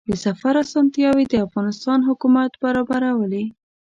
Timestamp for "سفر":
0.25-0.53